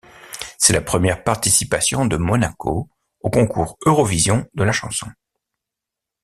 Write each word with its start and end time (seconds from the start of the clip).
C'est 0.57 0.73
la 0.73 0.81
première 0.81 1.23
participation 1.23 2.07
de 2.07 2.17
Monaco 2.17 2.89
au 3.19 3.29
Concours 3.29 3.77
Eurovision 3.85 4.47
de 4.55 4.63
la 4.63 4.71
chanson. 4.71 5.11